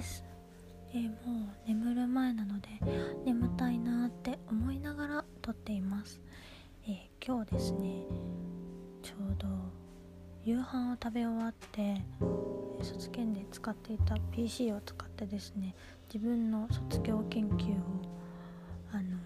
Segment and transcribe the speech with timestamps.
[0.00, 0.24] です、
[0.94, 2.68] えーもう眠る前なので
[3.26, 6.22] 眠たいなって思いながら撮っています、
[6.88, 8.06] えー今日ですね
[9.02, 9.46] ちょうど
[10.42, 12.00] 夕飯を食べ終わって
[12.82, 15.74] 卒検で使っていた PC を使ってですね
[16.10, 17.76] 自分の卒業研究を
[18.92, 19.18] あの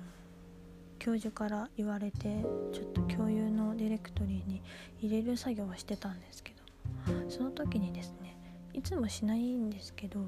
[0.99, 4.61] 教授から言われてちょっと共有のディレクトリーに
[5.01, 6.53] 入れる作業をしてたんですけ
[7.07, 8.37] どその時にですね
[8.73, 10.19] いつもしないんですけど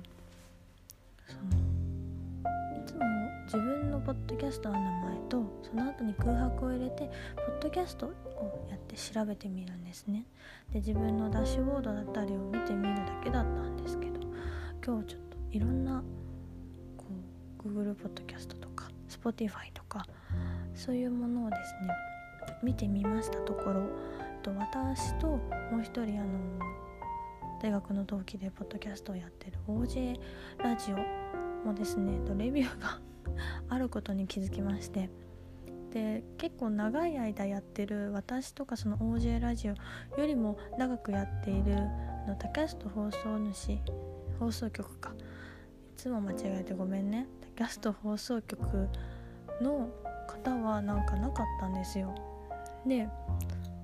[1.26, 3.00] そのいつも
[3.44, 10.24] 自分のポッドキャストの名前とその後に空白を入れてポッドキャストをやって調べてみるんですね。
[10.72, 14.20] で自分のダッシュボードだったりを見てみるだけだったんですけど
[14.84, 16.02] 今日ちょっといろんな
[16.96, 17.04] こ
[17.64, 20.06] う Google ポッドキャストとか Spotify とか
[20.74, 21.94] そういうものをですね
[22.62, 23.82] 見てみましたところ。
[24.46, 26.85] と私ともう一人あの
[27.62, 30.18] 大学の同期でポッドキャストをやってる OJ
[30.58, 30.96] ラジオ
[31.66, 33.00] もですねレビューが
[33.68, 35.08] あることに気づきまして
[35.92, 39.72] で結構長い間やってる私とかその OJ ラジオ
[40.20, 41.74] よりも長くやっている
[42.26, 43.78] あのタキャスト放送主
[44.38, 45.14] 放送局か。
[45.96, 47.26] いつも間違えてごめんね。
[47.40, 48.88] タキャスト放送局
[49.62, 49.88] の
[50.28, 52.14] 方はなんかなかったんですよ。
[52.86, 53.08] で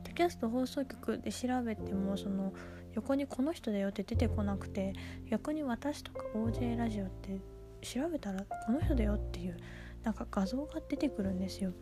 [0.05, 2.53] タキャスト放送局で調べてもその
[2.95, 4.93] 横にこの人だよって出てこなくて
[5.31, 7.41] 逆に私とか OJ ラジオって
[7.81, 9.57] 調べたらこの人だよっていう
[10.03, 11.73] なんか画像が出てくるんですよ。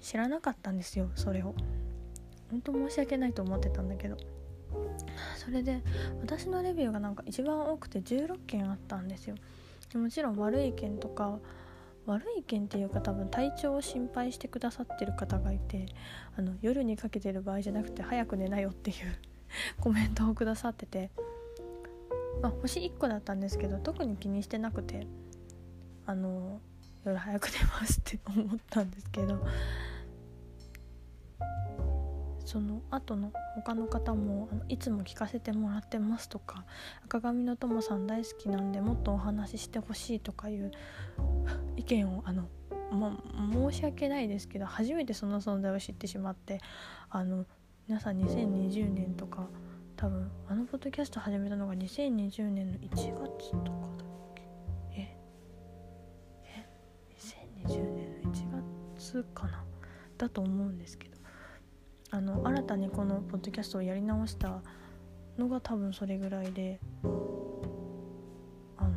[0.00, 1.54] 知らなかったんですよそれを。
[2.50, 4.16] 本当申し訳ないと思ってたんだけど。
[5.36, 5.82] それで
[6.20, 9.36] 私のレビューがなんか一番多くて16件あったんですよ。
[9.94, 11.38] もちろん悪い意見とか
[12.06, 15.86] 悪い意見っていうか多分体調を心配してくださってる方がいて
[16.36, 18.96] あの夜にかけてる場合じゃなくて早く寝なよっていう。
[19.80, 21.10] コメントをくださってて、
[22.42, 25.06] まあ、星1個だったんですけど特に気にしてなくて。
[26.06, 26.60] あの
[27.04, 29.44] 夜早く寝ますって思ったんですけど。
[32.44, 36.64] その後の他の方もあのいつも聞かせてもらってますとか
[37.06, 40.70] 赤髪の友さん大好きなんでもっとお話ししてほしいとかいう
[41.76, 42.46] 意見をあの
[42.92, 43.12] も
[43.66, 46.60] う申し訳ないですけど初めてその存在を知ってしまって
[47.08, 47.46] あの
[47.86, 49.46] 皆さん2020年とか
[49.96, 54.42] 多分あのポッドキャスト始めたのが2020年の1月とかだっけ？
[54.96, 55.16] え？
[56.44, 56.66] え
[57.66, 58.64] ？2020年の1
[58.96, 59.62] 月かな？
[60.16, 61.14] だと思うんですけど。
[62.10, 64.62] あの新たにこのポッドキャストをやり直した
[65.36, 66.78] のが多分それぐらいで
[68.78, 68.92] あの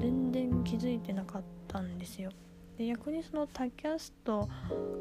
[0.00, 2.30] 全然気づいてなかったんですよ。
[2.76, 4.48] で逆にそのタキャスト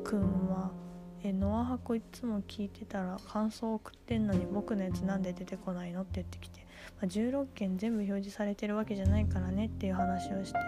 [0.03, 0.69] くんは
[1.23, 6.61] 「えノア箱いつも聞いてたら感想送ってんのに僕のやつなんで出てこないの?」って言ってきて、
[6.99, 10.59] まあ、16件全部表示されてるわけじゃないからねっていう話をして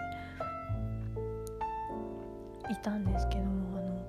[2.70, 4.02] いたんですけどもあの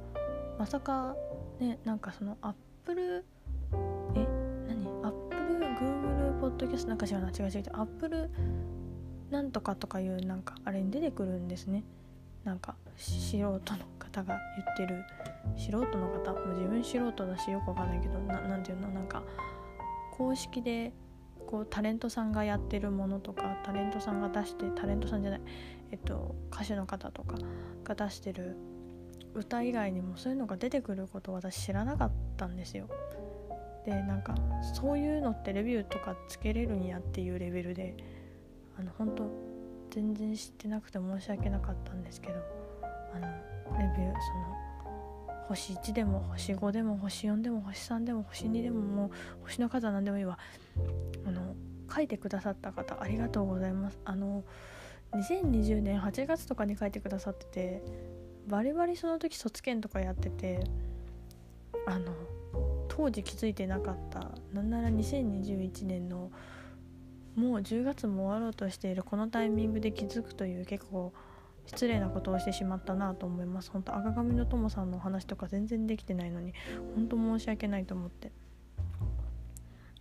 [0.60, 1.16] まさか
[1.60, 2.54] ねなんかそのアッ
[2.84, 3.26] プル
[4.16, 4.28] え
[4.68, 4.88] 何？
[5.04, 8.30] アップルグーグルポッドキャストなんか違うな違う違う違うアップル
[9.32, 11.84] なんとかとかいうなんかあれに出てくるんですね
[12.46, 13.60] なんか素人の
[14.00, 15.04] 方が言ってる
[15.58, 19.24] 素人の方もう自分素人だしよくわかんないけどななんていうのなんか
[20.12, 20.94] 公式で
[21.48, 25.42] こうタレントさんがやってるものとかタレントさんが出してタレントさんじゃない
[25.92, 27.38] えっと歌手の方とか
[27.84, 28.56] が出してる
[29.34, 32.88] 歌以外にもそういうのが出てくることを私知らなかったんですよ。
[33.86, 34.34] でなんか
[34.74, 37.96] そういうのってレビューとかつけれるんやっていうレベルで
[38.80, 39.55] あの本当
[39.96, 42.36] 全然知ってなくて申し訳なかったんですけど
[43.14, 43.28] あの
[43.80, 49.12] レビューその星1でも星5でも星4でも星3でも星2でももう
[49.44, 50.38] 星の数は何でもいいわ。
[51.26, 51.56] あの
[51.94, 54.00] 書いてくださった方ありがとうございます。
[54.04, 54.44] あの
[55.14, 57.84] 2020年8月とかに書いてくださってて
[58.48, 60.60] バリバリその時卒検とかやってて
[61.88, 62.12] あの
[62.90, 66.32] 当時気づいてなかったなんなら2021年の
[67.36, 71.14] もう10月も終わろうとしているこのタイミングで気づくという結構
[71.66, 73.72] 失礼なことをしてしまったなと思います。
[73.72, 76.54] 本当赤髪の友さんのお話とか全然できてないのに
[76.96, 78.32] 本当申し訳ないと思って。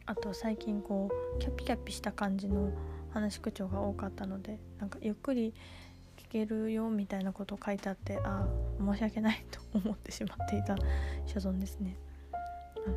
[0.07, 2.73] あと最近こうキャピキャピした感じの
[3.11, 5.55] 話し口調が多かったのでなんかゆっくり
[6.19, 10.77] 聞けるよみたいなことを書いてあってああ申し訳ないと思ってしまっていた
[11.25, 11.97] 所存ですね。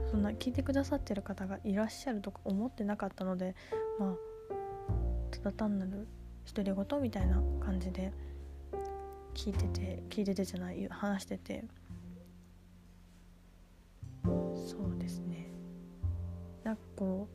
[0.09, 3.55] そんな聞いてくださってる方がいらっしゃるとか思ってなかったので
[3.99, 4.15] まあ
[5.31, 6.07] ただ単なる
[6.53, 8.11] 独り言みたいな感じで
[9.33, 11.65] 聞いてて聞いててじゃない話してて。
[14.67, 15.47] そうですね。
[16.63, 17.29] なんかこ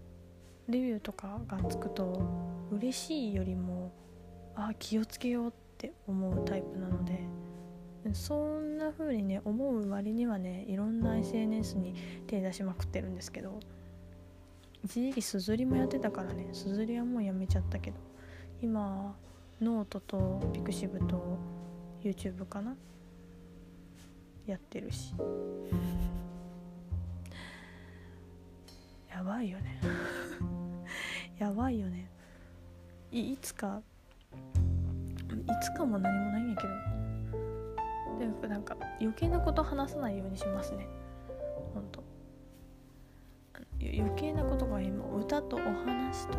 [0.69, 2.20] うレビューとかがつくと
[2.70, 3.93] 嬉しいよりも
[4.55, 7.20] あ気をつけようって思うタイプなので
[8.12, 11.94] そんな風にね思う割にはねいろんな SNS に
[12.26, 13.60] 手出しまくってるんですけど
[14.84, 17.96] 一時期すずりもやってたからねすずりはもうやめちゃったけど
[18.60, 19.14] 今
[19.60, 21.38] ノートと pixiv と
[22.02, 22.75] YouTube かな
[24.46, 25.14] やってるし。
[29.08, 29.81] やばいよね。
[31.38, 32.10] やばいよね。
[33.12, 33.82] いつか
[34.43, 36.91] いつかも何もないんやけど。
[38.22, 40.86] でもなんか余計なこと話さないようにしますね。
[41.74, 42.04] ほんと
[43.80, 46.38] 余計なことが今歌とお話と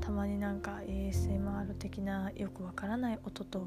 [0.00, 3.66] たまになんか ASMR 的なよくわからない音と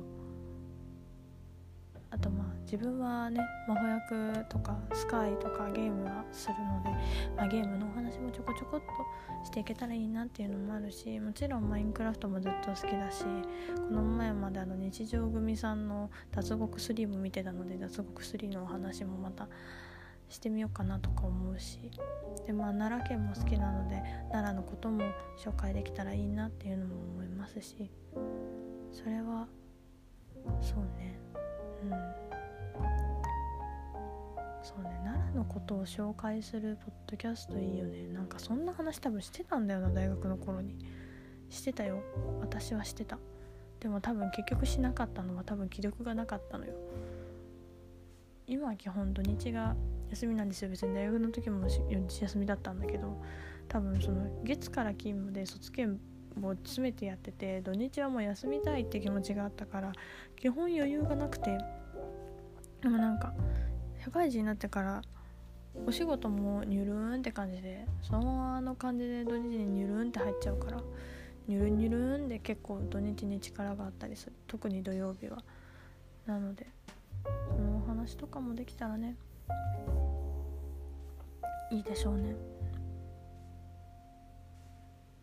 [2.66, 6.90] 自分はね魔法役とかスカイとかゲームはするので、
[7.38, 13.24] まあ、ゲームのお話もちょこちょこっとしていけたらいいなっていうのもあるしもちろんマインクラフトもずっと好きだし
[13.76, 19.48] この前まであの日常組さんの脱獄3も見てたので脱獄3のお話もまた
[20.28, 21.92] してみようかなとか思うし
[22.48, 24.02] でまあ奈良県も好きなので
[24.32, 25.04] 奈良のことも
[25.38, 27.92] 紹介できたらいいなっていうのも思いますし
[28.92, 29.48] それは
[30.62, 31.20] そうね。
[31.84, 32.25] うん。
[34.66, 38.08] そうね奈良のことを紹介するポッドキャストいいよね。
[38.08, 40.76] なんかそんな話多分してたんだよな大学の頃に。
[41.52, 42.02] してたよ。
[42.42, 43.20] 私はしてた。
[43.80, 46.74] でも多分結局しなかったのは多分気力がなかったのよ。
[48.48, 49.76] 今は基本土日が
[50.10, 50.72] 休みなんですよ。
[50.72, 53.22] 別に大学の時も休みだったんだけど。
[53.68, 56.00] 多分その月から勤務で卒検
[56.36, 59.92] も詰めてやってて土日はもう休みたいって気持ちがあったから
[60.36, 61.58] 基本余裕がなくて。
[62.82, 63.34] でもなんか
[64.06, 65.02] 社会人になってから
[65.88, 70.80] お仕事もニュルーンって感じでそのままの感じで土日にニュルーンって入っちゃうから
[71.48, 74.34] ニュルニュルーンで結構土日に力があったりする。
[74.46, 75.44] 特に土曜日は。
[76.28, 76.68] なので
[77.50, 79.16] そのお話とかもできたらね
[81.72, 82.36] いいでしょうね。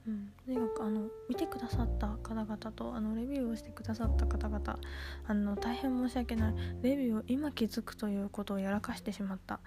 [0.06, 0.32] うん。
[0.44, 4.78] とにかくあの見てくださった方々とあのレビューをしてくださった方々
[5.26, 6.54] あの大変申し訳ない。
[6.82, 9.60] レビューを今気づくということをやらかしてしまった。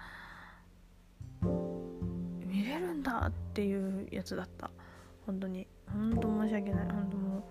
[1.42, 4.70] 見れるんだっていうやつだった。
[5.26, 5.66] 本当に。
[5.92, 6.86] 本当申し訳ない。
[6.86, 7.42] 本当もう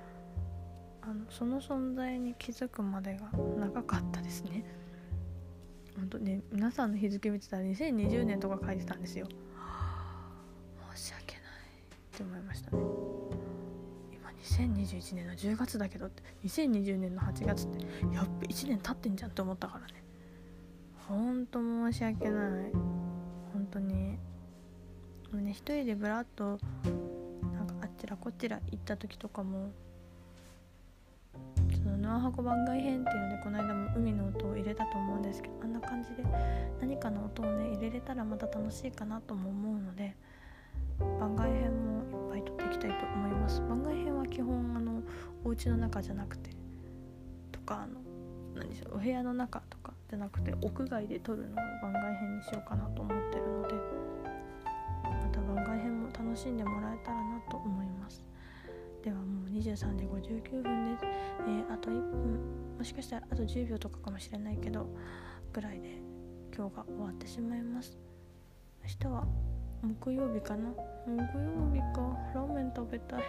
[1.02, 4.66] あのその存在に気づくまでが長かったですね。
[5.96, 9.28] 本当ね皆さんの日付見てたら2020年とか書いてたんですよ。
[12.16, 12.78] って思いましたね。
[14.14, 14.30] 今
[14.72, 16.24] 2021年の10月だけどって。
[16.46, 17.84] 2020年の8月って。
[18.16, 19.94] やっべ1年経ってんじゃんって思ったからね。
[21.10, 22.72] ほんと申し訳ない。
[23.52, 24.18] 本当に。
[25.34, 26.58] もうね一人でブラッと
[27.54, 29.72] なんかあっちらこっちら行った時とかも
[31.74, 36.24] そのノア箱番外編っていうのでこの間も海の音を入れたと思うんですけどあんな感じで
[36.80, 40.16] 何かの音をね入れれたらまた楽しいかなとも思うので
[41.20, 41.85] 番外編も
[42.76, 43.62] きたいと思います。
[43.62, 45.02] 番外編は基本あの
[45.44, 46.50] お家の中じゃなくて
[47.52, 48.02] とかあの
[48.54, 53.74] 何でしょうお部屋の中とかじゃなくて屋外で撮るのを番外編にしようかなと思ってるので
[55.04, 58.24] また番外編も楽しんでもらえたらなと思います。
[59.04, 62.40] ではもう23時59分です、えー、あと1分
[62.80, 64.88] もしかしたらあと10秒とかかもしれないけど
[65.54, 66.02] ぐらいで
[66.56, 67.98] 今日が終わってしまいます。
[68.84, 69.28] 明日は
[69.82, 70.70] 木曜日かな？
[71.06, 72.02] 木曜日か。
[72.34, 73.24] ラーメン食べたい。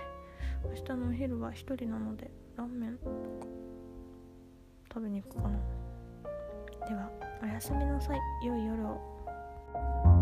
[0.64, 3.10] 明日のお昼は1人なのでラーメンとか
[4.94, 5.58] 食べに行くかな。
[6.88, 7.10] では
[7.42, 8.20] おやすみなさい。
[8.44, 10.15] 良い夜を。